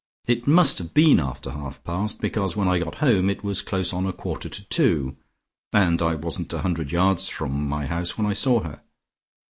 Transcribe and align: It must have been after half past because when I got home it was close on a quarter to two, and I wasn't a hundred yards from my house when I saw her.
It 0.27 0.47
must 0.47 0.79
have 0.79 0.95
been 0.95 1.19
after 1.19 1.51
half 1.51 1.83
past 1.83 2.21
because 2.21 2.57
when 2.57 2.67
I 2.67 2.79
got 2.79 2.95
home 3.05 3.29
it 3.29 3.43
was 3.43 3.61
close 3.61 3.93
on 3.93 4.07
a 4.07 4.11
quarter 4.11 4.49
to 4.49 4.63
two, 4.69 5.15
and 5.73 6.01
I 6.01 6.15
wasn't 6.15 6.51
a 6.53 6.61
hundred 6.61 6.91
yards 6.91 7.29
from 7.29 7.69
my 7.69 7.85
house 7.85 8.17
when 8.17 8.25
I 8.25 8.33
saw 8.33 8.61
her. 8.61 8.81